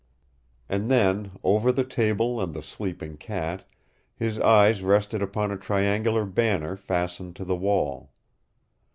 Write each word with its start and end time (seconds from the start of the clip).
And 0.67 0.89
then, 0.89 1.33
over 1.43 1.71
the 1.71 1.83
table 1.83 2.41
and 2.41 2.55
the 2.55 2.63
sleeping 2.63 3.17
cat, 3.17 3.65
his 4.15 4.39
eyes 4.39 4.81
rested 4.81 5.21
upon 5.21 5.51
a 5.51 5.57
triangular 5.59 6.25
banner 6.25 6.75
fastened 6.75 7.35
to 7.35 7.45
the 7.45 7.55
wall. 7.55 8.11